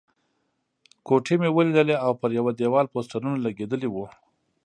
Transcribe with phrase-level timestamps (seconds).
[1.07, 4.05] کوټې مې ولیدلې او پر یوه دېوال پوسټرونه لګېدلي وو.